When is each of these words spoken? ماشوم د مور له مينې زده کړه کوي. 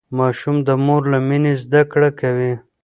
ماشوم 0.19 0.55
د 0.67 0.69
مور 0.85 1.01
له 1.11 1.19
مينې 1.27 1.53
زده 1.63 1.81
کړه 1.91 2.09
کوي. 2.19 2.53